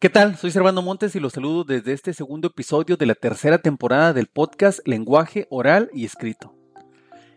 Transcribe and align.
¿Qué 0.00 0.08
tal? 0.08 0.38
Soy 0.38 0.50
Servando 0.50 0.80
Montes 0.80 1.14
y 1.14 1.20
los 1.20 1.34
saludo 1.34 1.62
desde 1.62 1.92
este 1.92 2.14
segundo 2.14 2.48
episodio 2.48 2.96
de 2.96 3.04
la 3.04 3.14
tercera 3.14 3.58
temporada 3.58 4.14
del 4.14 4.28
podcast 4.28 4.80
Lenguaje 4.88 5.46
Oral 5.50 5.90
y 5.92 6.06
Escrito. 6.06 6.54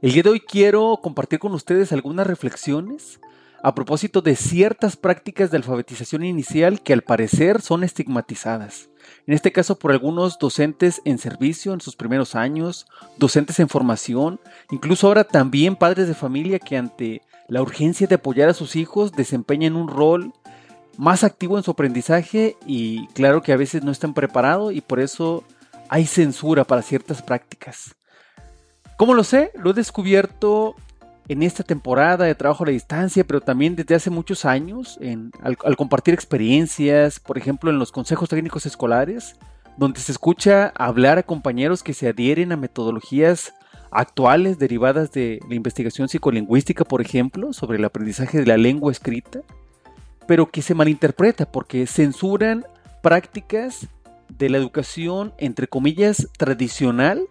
El 0.02 0.14
día 0.14 0.24
de 0.24 0.30
hoy 0.30 0.40
quiero 0.40 0.98
compartir 1.04 1.40
con 1.40 1.54
ustedes 1.55 1.91
algunas 1.91 2.26
reflexiones 2.26 3.20
a 3.62 3.76
propósito 3.76 4.22
de 4.22 4.38
ciertas 4.38 4.96
prácticas 4.96 5.52
de 5.52 5.58
alfabetización 5.58 6.23
inicial 6.23 6.82
que 6.82 6.94
al 6.94 7.02
parecer 7.02 7.62
son 7.62 7.84
estigmatizadas. 7.84 8.90
En 9.27 9.34
este 9.34 9.52
caso 9.52 9.77
por 9.77 9.91
algunos 9.91 10.40
docentes 10.40 11.02
en 11.04 11.18
servicio 11.18 11.73
en 11.73 11.82
sus 11.82 11.98
primeros 11.98 12.34
años, 12.34 12.86
docentes 13.18 13.59
en 13.59 13.68
formación, 13.68 14.40
incluso 14.72 15.08
ahora 15.08 15.26
también 15.26 15.76
padres 15.76 16.08
de 16.08 16.14
familia 16.14 16.59
que 16.59 16.77
ante 16.77 17.23
la 17.50 17.62
urgencia 17.62 18.08
de 18.08 18.16
apoyar 18.16 18.48
a 18.48 18.54
sus 18.54 18.77
hijos 18.77 19.12
desempeñan 19.12 19.76
un 19.76 19.90
rol 19.90 20.32
más 20.98 21.24
activo 21.24 21.58
en 21.58 21.64
su 21.64 21.72
aprendizaje 21.72 22.56
y 22.66 23.08
claro 23.08 23.42
que 23.42 23.54
a 23.54 23.58
veces 23.58 23.84
no 23.84 23.92
están 23.92 24.14
preparados 24.14 24.74
y 24.74 24.82
por 24.82 25.00
eso 25.00 25.44
hay 25.90 26.06
censura 26.06 26.64
para 26.64 26.82
ciertas 26.82 27.22
prácticas. 27.22 27.96
¿Cómo 28.98 29.14
lo 29.14 29.24
sé? 29.24 29.52
Lo 29.56 29.72
he 29.72 29.74
descubierto 29.74 30.76
en 31.28 31.42
esta 31.42 31.64
temporada 31.64 32.26
de 32.26 32.36
trabajo 32.36 32.64
a 32.64 32.68
la 32.68 32.74
distancia, 32.74 33.24
pero 33.24 33.42
también 33.42 33.76
desde 33.76 33.96
hace 33.96 34.10
muchos 34.10 34.46
años, 34.46 35.00
al, 35.42 35.58
al, 35.64 35.76
compartir 35.76 36.14
experiencias, 36.14 37.20
por 37.20 37.38
ejemplo, 37.38 37.72
en 37.72 37.80
los 37.80 37.91
consejos 37.91 38.30
técnicos 38.30 38.66
escolares, 38.66 39.36
donde 39.78 40.00
se 40.00 40.12
escucha 40.12 40.74
hablar 40.76 41.18
a 41.18 41.24
compañeros 41.24 41.82
que 41.82 41.94
se 41.94 42.10
adhieren 42.10 42.52
a 42.52 42.58
metodologías 42.58 43.54
actuales 43.90 44.60
derivadas 44.60 45.12
de 45.12 45.40
la 45.48 45.55
investigación 45.55 46.10
psicolingüística, 46.10 46.84
por 46.84 47.02
ejemplo, 47.02 47.54
sobre 47.54 47.78
el 47.78 47.85
aprendizaje 47.85 48.40
de 48.40 48.46
la 48.46 48.57
lengua 48.57 48.91
escrita 48.91 49.41
pero 50.27 50.49
que 50.49 50.62
se 50.62 50.76
malinterpreta 50.76 51.52
porque 51.52 51.88
censuran 51.88 52.66
prácticas 53.02 53.88
de 54.29 54.49
la 54.49 54.57
educación, 54.57 55.34
entre 55.38 55.68
comillas, 55.68 56.29
tradicional, 56.38 57.27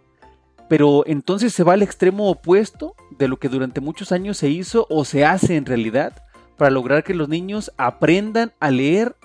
pero 0.69 1.05
entonces 1.07 1.53
se 1.53 1.65
va 1.65 1.75
al 1.75 1.83
extremo 1.83 2.31
opuesto 2.31 2.95
de 3.19 3.29
lo 3.29 3.39
que 3.39 3.49
durante 3.49 3.81
muchos 3.81 4.13
años 4.13 4.39
se 4.39 4.49
hizo 4.49 4.87
o 4.89 5.05
se 5.05 5.25
hace 5.25 5.57
en 5.57 5.67
realidad 5.67 6.23
para 6.57 6.71
lograr 6.71 7.05
que 7.05 7.15
los 7.15 7.29
niños 7.29 7.73
aprendan 7.77 8.53
a 8.61 8.71
leer 8.71 9.17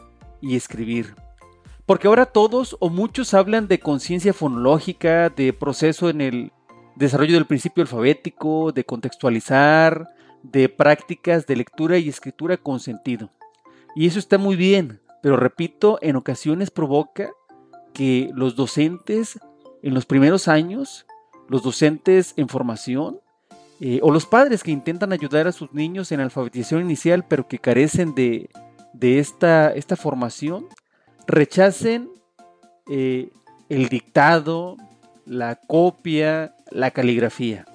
y 0.41 0.55
escribir. 0.55 1.15
Porque 1.85 2.07
ahora 2.07 2.25
todos 2.25 2.75
o 2.79 2.89
muchos 2.89 3.33
hablan 3.33 3.67
de 3.67 3.79
conciencia 3.79 4.33
fonológica, 4.33 5.29
de 5.29 5.53
proceso 5.53 6.09
en 6.09 6.19
el 6.19 6.51
desarrollo 6.95 7.35
del 7.35 7.45
principio 7.45 7.81
alfabético, 7.81 8.71
de 8.73 8.83
contextualizar, 8.83 10.09
de 10.43 10.67
prácticas 10.67 11.45
de 11.47 11.55
lectura 11.55 11.97
y 11.97 12.09
escritura 12.09 12.57
con 12.57 12.79
sentido. 12.79 13.29
Y 13.97 14.05
eso 14.05 14.19
está 14.19 14.37
muy 14.37 14.55
bien, 14.55 15.01
pero 15.23 15.37
repito, 15.37 15.97
en 16.03 16.17
ocasiones 16.17 16.69
provoca 16.69 17.31
que 17.95 18.29
los 18.35 18.55
docentes 18.55 19.39
en 19.81 19.95
los 19.95 20.05
primeros 20.05 20.47
años, 20.47 21.07
los 21.49 21.63
docentes 21.63 22.35
en 22.37 22.47
formación, 22.47 23.19
eh, 23.79 23.99
o 24.03 24.11
los 24.11 24.27
padres 24.27 24.61
que 24.61 24.69
intentan 24.69 25.13
ayudar 25.13 25.47
a 25.47 25.51
sus 25.51 25.73
niños 25.73 26.11
en 26.11 26.19
alfabetización 26.19 26.81
inicial, 26.81 27.25
pero 27.27 27.47
que 27.47 27.57
carecen 27.57 28.13
de, 28.13 28.51
esta, 29.01 29.73
esta, 29.73 29.95
formación, 29.95 30.67
rechacen 31.25 32.07
eh, 32.91 33.31
el 33.67 33.89
dictado, 33.89 34.77
la 35.25 35.55
copia, 35.55 36.55
la 36.69 36.91
caligrafía. 36.91 37.65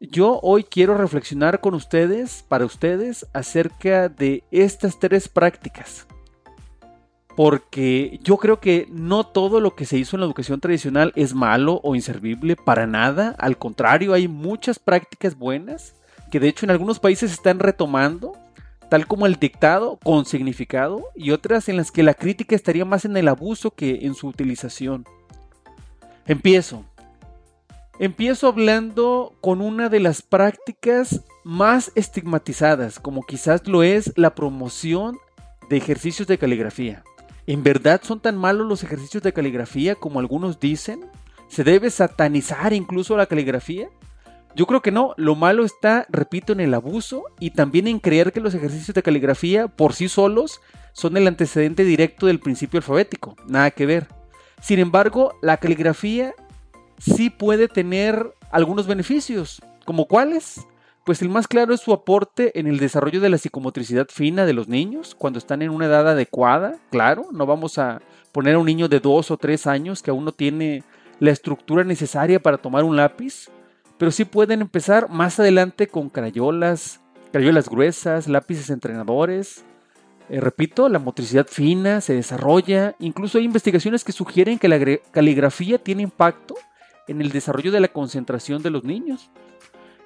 Yo 0.00 0.40
hoy 0.42 0.64
quiero 0.64 0.96
reflexionar 0.96 1.60
con 1.60 1.74
ustedes, 1.74 2.44
para 2.48 2.64
ustedes, 2.64 3.26
acerca 3.32 4.08
de 4.08 4.42
estas 4.50 4.98
tres 4.98 5.28
prácticas. 5.28 6.06
Porque 7.36 8.18
yo 8.22 8.36
creo 8.36 8.60
que 8.60 8.86
no 8.90 9.24
todo 9.24 9.60
lo 9.60 9.74
que 9.74 9.86
se 9.86 9.96
hizo 9.96 10.16
en 10.16 10.20
la 10.20 10.26
educación 10.26 10.60
tradicional 10.60 11.12
es 11.14 11.34
malo 11.34 11.80
o 11.84 11.94
inservible 11.94 12.56
para 12.56 12.86
nada. 12.86 13.34
Al 13.38 13.56
contrario, 13.56 14.14
hay 14.14 14.28
muchas 14.28 14.78
prácticas 14.78 15.36
buenas 15.36 15.94
que 16.30 16.40
de 16.40 16.48
hecho 16.48 16.66
en 16.66 16.70
algunos 16.70 16.98
países 16.98 17.30
se 17.30 17.36
están 17.36 17.60
retomando, 17.60 18.32
tal 18.88 19.06
como 19.06 19.26
el 19.26 19.36
dictado 19.36 19.98
con 20.02 20.26
significado, 20.26 21.04
y 21.14 21.30
otras 21.30 21.68
en 21.68 21.76
las 21.76 21.92
que 21.92 22.02
la 22.02 22.14
crítica 22.14 22.56
estaría 22.56 22.84
más 22.84 23.04
en 23.04 23.16
el 23.16 23.28
abuso 23.28 23.70
que 23.70 24.06
en 24.06 24.14
su 24.14 24.26
utilización. 24.26 25.04
Empiezo. 26.26 26.84
Empiezo 27.98 28.48
hablando 28.48 29.34
con 29.40 29.60
una 29.60 29.88
de 29.88 30.00
las 30.00 30.20
prácticas 30.20 31.20
más 31.44 31.92
estigmatizadas, 31.94 32.98
como 32.98 33.22
quizás 33.22 33.68
lo 33.68 33.84
es 33.84 34.12
la 34.16 34.34
promoción 34.34 35.18
de 35.70 35.76
ejercicios 35.76 36.26
de 36.26 36.38
caligrafía. 36.38 37.04
¿En 37.46 37.62
verdad 37.62 38.00
son 38.02 38.18
tan 38.18 38.36
malos 38.36 38.66
los 38.66 38.82
ejercicios 38.82 39.22
de 39.22 39.32
caligrafía 39.32 39.94
como 39.94 40.18
algunos 40.18 40.58
dicen? 40.58 41.04
¿Se 41.48 41.62
debe 41.62 41.88
satanizar 41.88 42.72
incluso 42.72 43.16
la 43.16 43.26
caligrafía? 43.26 43.88
Yo 44.56 44.66
creo 44.66 44.82
que 44.82 44.90
no, 44.90 45.14
lo 45.16 45.36
malo 45.36 45.64
está, 45.64 46.06
repito, 46.08 46.52
en 46.52 46.60
el 46.60 46.74
abuso 46.74 47.24
y 47.38 47.50
también 47.50 47.86
en 47.86 48.00
creer 48.00 48.32
que 48.32 48.40
los 48.40 48.54
ejercicios 48.54 48.94
de 48.94 49.02
caligrafía 49.02 49.68
por 49.68 49.92
sí 49.92 50.08
solos 50.08 50.60
son 50.92 51.16
el 51.16 51.28
antecedente 51.28 51.84
directo 51.84 52.26
del 52.26 52.40
principio 52.40 52.78
alfabético, 52.78 53.36
nada 53.46 53.70
que 53.70 53.86
ver. 53.86 54.08
Sin 54.60 54.78
embargo, 54.78 55.34
la 55.42 55.58
caligrafía 55.58 56.34
sí 56.98 57.30
puede 57.30 57.68
tener 57.68 58.34
algunos 58.50 58.86
beneficios. 58.86 59.62
¿Como 59.84 60.06
cuáles? 60.06 60.66
Pues 61.04 61.20
el 61.20 61.28
más 61.28 61.46
claro 61.46 61.74
es 61.74 61.80
su 61.80 61.92
aporte 61.92 62.58
en 62.58 62.66
el 62.66 62.78
desarrollo 62.78 63.20
de 63.20 63.28
la 63.28 63.36
psicomotricidad 63.36 64.08
fina 64.10 64.46
de 64.46 64.54
los 64.54 64.68
niños 64.68 65.14
cuando 65.14 65.38
están 65.38 65.60
en 65.60 65.68
una 65.68 65.84
edad 65.84 66.08
adecuada, 66.08 66.76
claro, 66.90 67.26
no 67.30 67.44
vamos 67.44 67.76
a 67.76 68.00
poner 68.32 68.54
a 68.54 68.58
un 68.58 68.64
niño 68.64 68.88
de 68.88 69.00
dos 69.00 69.30
o 69.30 69.36
tres 69.36 69.66
años 69.66 70.02
que 70.02 70.10
aún 70.10 70.24
no 70.24 70.32
tiene 70.32 70.82
la 71.20 71.30
estructura 71.30 71.84
necesaria 71.84 72.40
para 72.40 72.56
tomar 72.56 72.84
un 72.84 72.96
lápiz, 72.96 73.50
pero 73.98 74.10
sí 74.10 74.24
pueden 74.24 74.62
empezar 74.62 75.10
más 75.10 75.38
adelante 75.38 75.88
con 75.88 76.08
crayolas, 76.08 77.00
crayolas 77.32 77.68
gruesas, 77.68 78.26
lápices 78.26 78.70
entrenadores. 78.70 79.62
Eh, 80.30 80.40
repito, 80.40 80.88
la 80.88 80.98
motricidad 80.98 81.46
fina 81.46 82.00
se 82.00 82.14
desarrolla, 82.14 82.96
incluso 82.98 83.36
hay 83.36 83.44
investigaciones 83.44 84.04
que 84.04 84.12
sugieren 84.12 84.58
que 84.58 84.68
la 84.68 84.80
caligrafía 85.10 85.76
tiene 85.76 86.02
impacto 86.02 86.54
en 87.08 87.20
el 87.20 87.30
desarrollo 87.30 87.72
de 87.72 87.80
la 87.80 87.88
concentración 87.88 88.62
de 88.62 88.70
los 88.70 88.84
niños. 88.84 89.30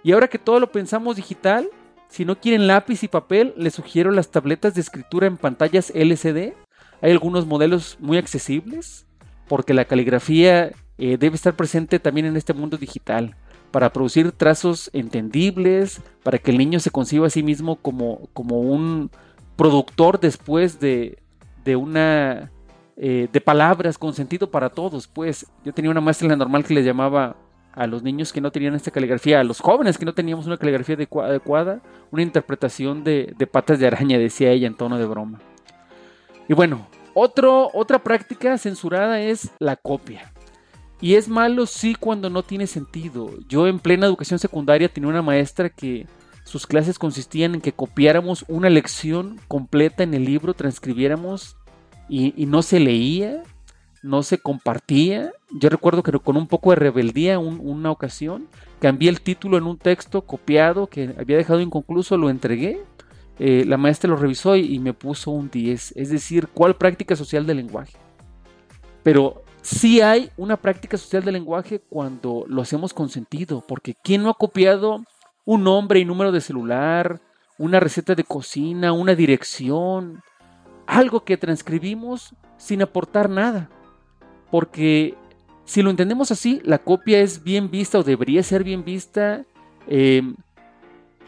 Y 0.02 0.12
ahora 0.12 0.28
que 0.28 0.38
todo 0.38 0.60
lo 0.60 0.70
pensamos 0.72 1.16
digital, 1.16 1.68
si 2.08 2.24
no 2.24 2.40
quieren 2.40 2.66
lápiz 2.66 3.02
y 3.02 3.08
papel, 3.08 3.52
les 3.56 3.74
sugiero 3.74 4.10
las 4.10 4.30
tabletas 4.30 4.74
de 4.74 4.80
escritura 4.80 5.26
en 5.26 5.36
pantallas 5.36 5.92
LCD. 5.94 6.54
Hay 7.00 7.10
algunos 7.10 7.46
modelos 7.46 7.98
muy 8.00 8.16
accesibles, 8.16 9.06
porque 9.46 9.74
la 9.74 9.84
caligrafía 9.84 10.72
eh, 10.96 11.16
debe 11.18 11.36
estar 11.36 11.54
presente 11.54 11.98
también 11.98 12.26
en 12.26 12.36
este 12.36 12.54
mundo 12.54 12.76
digital, 12.76 13.36
para 13.70 13.92
producir 13.92 14.32
trazos 14.32 14.90
entendibles, 14.92 16.00
para 16.22 16.38
que 16.38 16.50
el 16.50 16.58
niño 16.58 16.80
se 16.80 16.90
conciba 16.90 17.26
a 17.26 17.30
sí 17.30 17.42
mismo 17.42 17.76
como, 17.76 18.28
como 18.32 18.60
un 18.60 19.10
productor 19.56 20.18
después 20.18 20.80
de, 20.80 21.18
de 21.64 21.76
una 21.76 22.50
eh, 23.00 23.28
de 23.32 23.40
palabras 23.40 23.96
con 23.96 24.12
sentido 24.12 24.50
para 24.50 24.70
todos. 24.70 25.06
Pues 25.06 25.46
yo 25.64 25.72
tenía 25.72 25.90
una 25.90 26.00
maestra 26.00 26.26
en 26.26 26.30
la 26.30 26.36
normal 26.36 26.64
que 26.64 26.74
les 26.74 26.84
llamaba 26.84 27.36
a 27.72 27.86
los 27.86 28.02
niños 28.02 28.32
que 28.32 28.40
no 28.40 28.50
tenían 28.50 28.74
esta 28.74 28.90
caligrafía, 28.90 29.38
a 29.38 29.44
los 29.44 29.60
jóvenes 29.60 29.98
que 29.98 30.04
no 30.04 30.12
teníamos 30.12 30.46
una 30.46 30.56
caligrafía 30.56 30.96
adecuada, 30.96 31.80
una 32.10 32.22
interpretación 32.22 33.04
de, 33.04 33.34
patas 33.52 33.78
de 33.78 33.86
araña, 33.86 34.18
decía 34.18 34.50
ella 34.50 34.66
en 34.66 34.74
tono 34.74 34.98
de 34.98 35.06
broma. 35.06 35.38
Y 36.48 36.54
bueno, 36.54 36.88
otra 37.14 38.02
práctica 38.02 38.58
censurada 38.58 39.20
es 39.20 39.50
la 39.60 39.76
copia. 39.76 40.32
Y 41.00 41.14
es 41.14 41.28
malo 41.28 41.66
sí 41.66 41.94
cuando 41.94 42.30
no 42.30 42.42
tiene 42.42 42.66
sentido. 42.66 43.30
Yo 43.48 43.68
en 43.68 43.78
plena 43.78 44.06
educación 44.06 44.40
secundaria 44.40 44.88
tenía 44.88 45.10
una 45.10 45.22
maestra 45.22 45.68
que 45.68 46.08
sus 46.42 46.66
clases 46.66 46.98
consistían 46.98 47.54
en 47.54 47.60
que 47.60 47.72
copiáramos 47.72 48.44
una 48.48 48.70
lección 48.70 49.38
completa 49.46 50.02
en 50.02 50.14
el 50.14 50.24
libro, 50.24 50.54
transcribiéramos 50.54 51.56
y, 52.08 52.46
no 52.46 52.62
se 52.62 52.80
leía, 52.80 53.42
no 54.02 54.22
se 54.22 54.38
compartía. 54.38 55.32
Yo 55.50 55.68
recuerdo 55.68 56.02
que 56.02 56.12
con 56.12 56.36
un 56.36 56.46
poco 56.46 56.70
de 56.70 56.76
rebeldía, 56.76 57.38
una 57.38 57.90
ocasión, 57.90 58.48
cambié 58.80 59.08
el 59.10 59.20
título 59.20 59.58
en 59.58 59.64
un 59.64 59.78
texto 59.78 60.22
copiado 60.22 60.86
que 60.86 61.14
había 61.18 61.36
dejado 61.36 61.60
inconcluso, 61.60 62.16
lo 62.16 62.30
entregué. 62.30 62.80
Eh, 63.38 63.64
la 63.66 63.76
maestra 63.76 64.10
lo 64.10 64.16
revisó 64.16 64.56
y, 64.56 64.78
me 64.78 64.92
puso 64.92 65.30
un 65.30 65.50
10. 65.50 65.92
Es 65.96 66.10
decir, 66.10 66.48
¿cuál 66.48 66.76
práctica 66.76 67.14
social 67.14 67.46
del 67.46 67.58
lenguaje? 67.58 67.96
Pero 69.02 69.42
sí 69.62 70.00
hay 70.00 70.30
una 70.36 70.56
práctica 70.56 70.96
social 70.96 71.24
del 71.24 71.34
lenguaje 71.34 71.80
cuando 71.88 72.44
lo 72.48 72.62
hacemos 72.62 72.92
con 72.92 73.08
sentido, 73.08 73.64
porque 73.66 73.94
¿quién 74.02 74.22
no 74.22 74.30
ha 74.30 74.34
copiado 74.34 75.04
un 75.44 75.64
nombre 75.64 76.00
y 76.00 76.04
número 76.04 76.32
de 76.32 76.40
celular, 76.40 77.20
una 77.58 77.80
receta 77.80 78.14
de 78.14 78.24
cocina, 78.24 78.92
una 78.92 79.14
dirección, 79.14 80.22
algo 80.88 81.22
que 81.22 81.36
transcribimos 81.36 82.34
sin 82.56 82.82
aportar 82.82 83.28
nada. 83.28 83.68
Porque 84.50 85.14
si 85.64 85.82
lo 85.82 85.90
entendemos 85.90 86.32
así, 86.32 86.60
la 86.64 86.78
copia 86.78 87.20
es 87.20 87.44
bien 87.44 87.70
vista 87.70 87.98
o 87.98 88.02
debería 88.02 88.42
ser 88.42 88.64
bien 88.64 88.84
vista 88.84 89.44
em, 89.86 90.34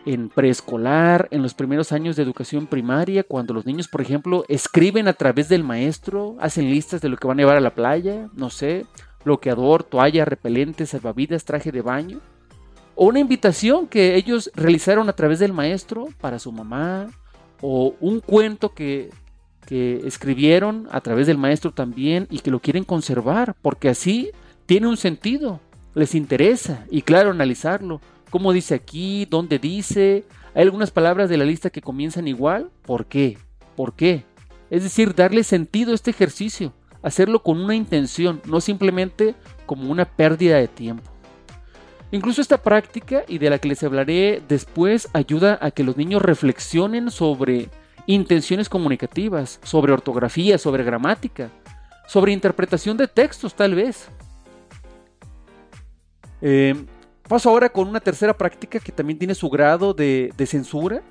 en 0.07 0.31
preescolar, 0.31 1.29
en 1.31 1.43
los 1.43 1.53
primeros 1.53 1.93
años 1.93 2.17
de 2.17 2.23
educación 2.23 2.67
primaria, 2.67 3.23
cuando 3.23 3.53
los 3.53 3.67
niños, 3.67 3.87
por 3.87 4.01
ejemplo, 4.01 4.45
escriben 4.49 5.09
a 5.09 5.12
través 5.12 5.51
del 5.51 5.63
maestro, 5.63 6.37
hacen 6.41 6.71
listas 6.71 7.03
de 7.03 7.11
lo 7.11 7.19
que 7.19 7.29
van 7.29 7.39
a 7.39 7.43
llevar 7.43 7.59
a 7.59 7.61
la 7.61 7.75
playa, 7.75 8.31
no 8.33 8.49
sé, 8.49 8.87
bloqueador, 9.27 9.85
toalla, 9.85 10.25
repelente, 10.25 10.87
salvavidas, 10.87 11.45
traje 11.45 11.71
de 11.71 11.83
baño. 11.83 12.21
O 12.95 13.05
una 13.06 13.21
invitación 13.21 13.87
que 13.87 14.15
ellos 14.17 14.51
realizaron 14.55 15.11
a 15.11 15.13
través 15.13 15.39
del 15.39 15.53
maestro 15.53 16.09
para 16.19 16.39
su 16.39 16.51
mamá, 16.51 17.09
o 17.61 17.95
un 18.01 18.21
cuento 18.21 18.73
que, 18.73 19.11
que 19.70 20.05
escribieron 20.05 20.88
a 20.90 21.00
través 21.00 21.28
del 21.28 21.38
maestro 21.38 21.70
también 21.70 22.26
y 22.28 22.40
que 22.40 22.50
lo 22.50 22.58
quieren 22.58 22.82
conservar, 22.82 23.55
porque 23.62 23.88
así 23.88 24.32
tiene 24.67 24.88
un 24.88 24.96
sentido, 24.96 25.61
les 25.94 26.17
interesa 26.17 26.84
y 26.90 27.02
claro, 27.02 27.31
analizarlo. 27.31 28.00
¿Cómo 28.31 28.52
dice 28.52 28.75
aquí? 28.75 29.28
¿Dónde 29.31 29.61
dice? 29.61 30.25
¿Hay 30.56 30.62
algunas 30.64 30.90
palabras 30.90 31.31
de 31.31 31.37
la 31.37 31.44
lista 31.44 31.70
que 31.70 31.82
comienzan 31.82 32.26
igual? 32.26 32.69
¿Por 32.82 33.06
qué? 33.06 33.38
¿Por 33.76 33.94
qué? 33.94 34.25
Es 34.70 34.82
decir, 34.82 35.14
darle 35.14 35.44
sentido 35.44 35.93
a 35.93 35.94
este 35.94 36.11
ejercicio, 36.11 36.72
hacerlo 37.00 37.44
con 37.44 37.61
una 37.61 37.76
intención, 37.76 38.43
no 38.46 38.61
simplemente 38.61 39.37
como 39.67 39.88
una 39.88 40.05
pérdida 40.05 40.56
de 40.56 40.67
tiempo. 40.67 41.08
Incluso 42.11 42.43
esta 42.43 42.61
práctica, 42.61 43.22
y 43.28 43.38
de 43.38 43.50
la 43.50 43.61
que 43.61 43.69
les 43.69 43.84
hablaré 43.84 44.43
después, 44.49 45.08
ayuda 45.12 45.61
a 45.62 45.70
que 45.70 45.84
los 45.84 45.96
niños 45.96 46.22
reflexionen 46.22 47.12
sobre 47.12 47.69
intenciones 48.15 48.69
comunicativas, 48.69 49.61
sobre 49.62 49.93
ortografía, 49.93 50.59
sobre 50.59 50.85
gramática, 50.85 51.51
sobre 52.07 52.33
interpretación 52.33 52.97
de 52.97 53.09
textos 53.09 53.55
tal 53.55 53.75
vez. 53.75 54.09
Eh, 56.43 56.75
paso 57.29 57.51
ahora 57.51 57.69
con 57.69 57.89
una 57.89 58.01
tercera 58.01 58.37
práctica 58.37 58.81
que 58.81 58.93
también 58.93 59.19
tiene 59.19 59.35
su 59.35 59.49
grado 59.49 59.95
de, 59.95 60.33
de 60.37 60.47
censura 60.47 61.03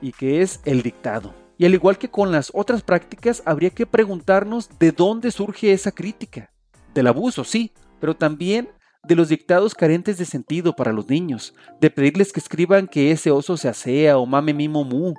y 0.00 0.12
que 0.12 0.42
es 0.42 0.60
el 0.64 0.82
dictado. 0.82 1.34
Y 1.58 1.66
al 1.66 1.74
igual 1.74 1.98
que 1.98 2.08
con 2.08 2.32
las 2.32 2.50
otras 2.54 2.82
prácticas, 2.82 3.42
habría 3.44 3.70
que 3.70 3.84
preguntarnos 3.84 4.70
de 4.78 4.92
dónde 4.92 5.30
surge 5.30 5.72
esa 5.72 5.92
crítica. 5.92 6.50
Del 6.94 7.06
abuso, 7.06 7.44
sí, 7.44 7.72
pero 8.00 8.16
también 8.16 8.70
de 9.04 9.14
los 9.14 9.28
dictados 9.28 9.74
carentes 9.74 10.18
de 10.18 10.24
sentido 10.24 10.74
para 10.74 10.92
los 10.92 11.08
niños, 11.08 11.54
de 11.80 11.90
pedirles 11.90 12.32
que 12.32 12.40
escriban 12.40 12.86
que 12.86 13.10
ese 13.10 13.30
oso 13.30 13.56
se 13.56 13.68
asea 13.68 14.18
o 14.18 14.26
mame 14.26 14.54
mimo 14.54 14.84
mu. 14.84 15.14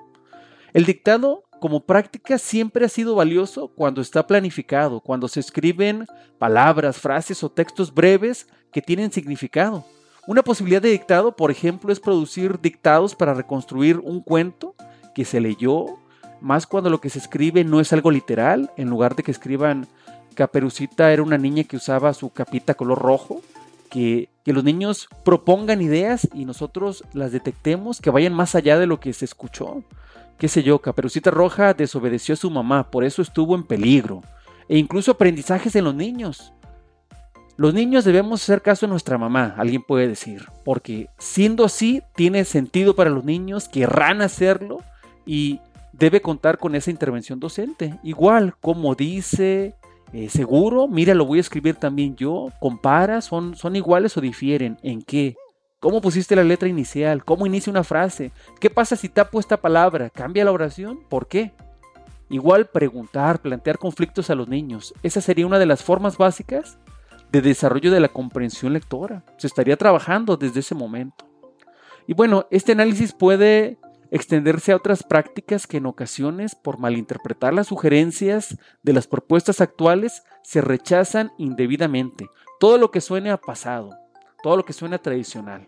El 0.74 0.86
dictado 0.86 1.44
como 1.60 1.86
práctica 1.86 2.38
siempre 2.38 2.86
ha 2.86 2.90
sido 2.90 3.16
valioso 3.16 3.68
cuando 3.68 4.02
está 4.02 4.26
planificado, 4.26 5.00
cuando 5.00 5.28
se 5.28 5.40
escriben 5.40 6.08
palabras, 6.40 6.98
frases 6.98 7.44
o 7.44 7.52
textos 7.52 7.94
breves 7.94 8.48
que 8.72 8.82
tienen 8.82 9.12
significado. 9.12 9.86
Una 10.28 10.44
posibilidad 10.44 10.82
de 10.82 10.90
dictado, 10.90 11.36
por 11.36 11.52
ejemplo, 11.52 11.92
es 11.92 12.00
producir 12.00 12.60
dictados 12.62 13.16
para 13.16 13.34
reconstruir 13.34 14.00
un 14.00 14.22
cuento 14.22 14.76
que 15.14 15.26
se 15.26 15.40
leyó, 15.40 15.98
más 16.40 16.66
cuando 16.66 16.90
lo 16.90 17.00
que 17.00 17.10
se 17.10 17.20
escribe 17.20 17.64
no 17.64 17.80
es 17.80 17.94
algo 17.94 18.10
literal, 18.10 18.72
en 18.78 18.90
lugar 18.90 19.16
de 19.16 19.24
que 19.24 19.32
escriban 19.32 19.88
Caperucita 20.34 21.12
era 21.12 21.22
una 21.22 21.38
niña 21.38 21.64
que 21.64 21.76
usaba 21.76 22.14
su 22.14 22.32
capita 22.32 22.74
color 22.74 22.98
rojo, 23.00 23.42
que, 23.90 24.30
que, 24.44 24.54
los 24.54 24.64
niños 24.64 25.08
propongan 25.24 25.82
ideas 25.82 26.28
y 26.34 26.46
nosotros 26.46 27.04
las 27.14 27.32
detectemos, 27.32 28.02
que 28.02 28.10
vayan 28.10 28.34
más 28.34 28.56
allá 28.56 28.78
de 28.80 28.88
lo 28.88 29.00
que 29.00 29.14
se 29.14 29.26
escuchó. 29.26 29.84
Qué 30.38 30.48
sé 30.48 30.64
yo, 30.64 30.80
Caperucita 30.80 31.32
Roja 31.32 31.74
desobedeció 31.74 32.34
a 32.34 32.38
su 32.38 32.50
mamá, 32.50 32.90
por 32.90 33.04
eso 33.04 33.22
estuvo 33.22 33.56
en 33.56 33.64
peligro. 33.64 34.22
E 34.68 34.78
incluso 34.78 35.12
aprendizajes 35.12 35.76
en 35.76 35.84
los 35.84 35.96
niños. 35.96 36.54
Los 37.58 37.74
niños 37.74 38.06
debemos 38.06 38.42
hacer 38.42 38.62
caso 38.62 38.86
a 38.86 38.90
nuestra 38.90 39.18
mamá, 39.18 39.54
alguien 39.58 39.84
puede 39.84 40.08
decir, 40.08 40.48
porque 40.66 41.10
siendo 41.20 41.66
así 41.66 42.02
tiene 42.16 42.44
sentido 42.46 42.96
para 42.96 43.10
los 43.10 43.24
niños, 43.24 43.68
querrán 43.68 44.22
hacerlo 44.22 44.80
y 45.26 45.60
debe 45.94 46.22
contar 46.22 46.58
con 46.58 46.74
esa 46.74 46.90
intervención 46.90 47.40
docente. 47.40 48.00
Igual, 48.02 48.56
como 48.60 48.96
dice, 48.96 49.76
eh, 50.14 50.30
seguro, 50.30 50.88
mira, 50.88 51.14
lo 51.14 51.26
voy 51.26 51.38
a 51.38 51.42
escribir 51.42 51.76
también 51.76 52.16
yo, 52.16 52.50
compara, 52.60 53.22
son, 53.22 53.56
son 53.56 53.76
iguales 53.76 54.18
o 54.18 54.22
difieren, 54.22 54.78
¿en 54.84 55.02
qué? 55.02 55.36
¿Cómo 55.80 56.02
pusiste 56.02 56.36
la 56.36 56.44
letra 56.44 56.70
inicial? 56.70 57.26
¿Cómo 57.26 57.48
inicia 57.48 57.72
una 57.72 57.84
frase? 57.84 58.32
¿Qué 58.60 58.70
pasa 58.70 58.96
si 58.96 59.10
tapo 59.10 59.40
esta 59.40 59.58
palabra? 59.58 60.10
¿Cambia 60.12 60.46
la 60.46 60.52
oración? 60.52 61.00
¿Por 61.10 61.28
qué? 61.28 61.54
Igual 62.30 62.68
preguntar, 62.68 63.42
plantear 63.42 63.80
conflictos 63.80 64.30
a 64.30 64.36
los 64.36 64.48
niños. 64.48 64.94
Esa 65.02 65.22
sería 65.22 65.48
una 65.48 65.58
de 65.58 65.66
las 65.66 65.82
formas 65.82 66.18
básicas 66.18 66.78
de 67.32 67.42
desarrollo 67.42 67.92
de 67.92 68.00
la 68.00 68.10
comprensión 68.10 68.74
lectora. 68.74 69.24
Se 69.38 69.48
estaría 69.48 69.76
trabajando 69.76 70.38
desde 70.38 70.60
ese 70.60 70.76
momento. 70.76 71.26
Y 72.06 72.14
bueno, 72.14 72.46
este 72.52 72.74
análisis 72.74 73.14
puede 73.14 73.80
extenderse 74.12 74.72
a 74.72 74.76
otras 74.76 75.04
prácticas 75.04 75.66
que 75.66 75.78
en 75.78 75.88
ocasiones, 75.88 76.54
por 76.54 76.78
malinterpretar 76.78 77.54
las 77.54 77.68
sugerencias 77.68 78.58
de 78.84 78.94
las 78.94 79.08
propuestas 79.08 79.62
actuales, 79.62 80.24
se 80.44 80.62
rechazan 80.62 81.32
indebidamente. 81.38 82.28
Todo 82.60 82.78
lo 82.78 82.92
que 82.92 83.02
suene 83.02 83.32
a 83.32 83.38
pasado, 83.38 83.90
todo 84.44 84.58
lo 84.58 84.66
que 84.66 84.74
suene 84.74 84.98
a 84.98 85.02
tradicional. 85.02 85.68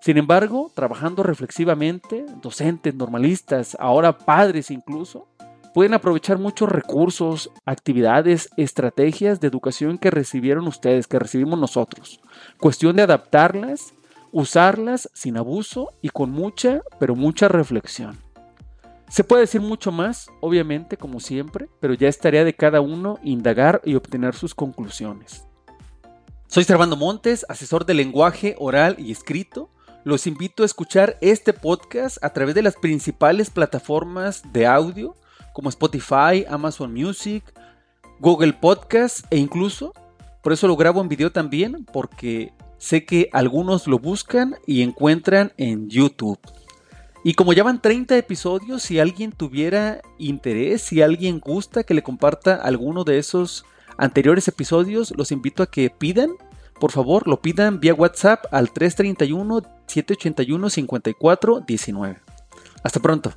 Sin 0.00 0.18
embargo, 0.18 0.70
trabajando 0.74 1.22
reflexivamente, 1.22 2.24
docentes, 2.40 2.94
normalistas, 2.94 3.76
ahora 3.80 4.16
padres 4.16 4.70
incluso, 4.70 5.26
pueden 5.74 5.94
aprovechar 5.94 6.38
muchos 6.38 6.70
recursos, 6.70 7.50
actividades, 7.66 8.48
estrategias 8.56 9.40
de 9.40 9.48
educación 9.48 9.98
que 9.98 10.10
recibieron 10.10 10.66
ustedes, 10.68 11.06
que 11.06 11.18
recibimos 11.18 11.58
nosotros. 11.58 12.20
Cuestión 12.58 12.96
de 12.96 13.02
adaptarlas, 13.02 13.92
usarlas 14.36 15.08
sin 15.14 15.38
abuso 15.38 15.94
y 16.02 16.10
con 16.10 16.30
mucha, 16.30 16.82
pero 17.00 17.16
mucha 17.16 17.48
reflexión. 17.48 18.18
Se 19.08 19.24
puede 19.24 19.40
decir 19.40 19.62
mucho 19.62 19.92
más, 19.92 20.28
obviamente, 20.42 20.98
como 20.98 21.20
siempre, 21.20 21.70
pero 21.80 21.94
ya 21.94 22.08
es 22.08 22.18
tarea 22.18 22.44
de 22.44 22.54
cada 22.54 22.82
uno 22.82 23.18
indagar 23.22 23.80
y 23.82 23.94
obtener 23.94 24.34
sus 24.34 24.54
conclusiones. 24.54 25.46
Soy 26.48 26.64
Servando 26.64 26.96
Montes, 26.96 27.46
asesor 27.48 27.86
de 27.86 27.94
lenguaje 27.94 28.56
oral 28.58 28.96
y 28.98 29.10
escrito. 29.10 29.70
Los 30.04 30.26
invito 30.26 30.64
a 30.64 30.66
escuchar 30.66 31.16
este 31.22 31.54
podcast 31.54 32.22
a 32.22 32.34
través 32.34 32.54
de 32.54 32.62
las 32.62 32.76
principales 32.76 33.48
plataformas 33.48 34.42
de 34.52 34.66
audio 34.66 35.16
como 35.54 35.70
Spotify, 35.70 36.44
Amazon 36.46 36.92
Music, 36.92 37.42
Google 38.20 38.52
Podcast 38.52 39.20
e 39.30 39.38
incluso, 39.38 39.94
por 40.42 40.52
eso 40.52 40.68
lo 40.68 40.76
grabo 40.76 41.00
en 41.00 41.08
video 41.08 41.32
también, 41.32 41.86
porque 41.90 42.52
sé 42.78 43.04
que 43.04 43.28
algunos 43.32 43.86
lo 43.86 43.98
buscan 43.98 44.56
y 44.66 44.82
encuentran 44.82 45.52
en 45.56 45.88
YouTube. 45.88 46.38
Y 47.24 47.34
como 47.34 47.52
ya 47.52 47.64
van 47.64 47.82
30 47.82 48.16
episodios, 48.16 48.82
si 48.82 49.00
alguien 49.00 49.32
tuviera 49.32 50.00
interés, 50.18 50.82
si 50.82 51.02
alguien 51.02 51.40
gusta 51.40 51.82
que 51.82 51.94
le 51.94 52.02
comparta 52.02 52.54
alguno 52.54 53.02
de 53.02 53.18
esos 53.18 53.64
anteriores 53.98 54.46
episodios, 54.46 55.12
los 55.16 55.32
invito 55.32 55.62
a 55.62 55.70
que 55.70 55.90
pidan, 55.90 56.30
por 56.78 56.92
favor, 56.92 57.26
lo 57.26 57.40
pidan 57.40 57.80
vía 57.80 57.94
WhatsApp 57.94 58.44
al 58.52 58.70
331 58.70 59.62
781 59.86 60.70
5419. 60.70 62.20
Hasta 62.84 63.00
pronto. 63.00 63.32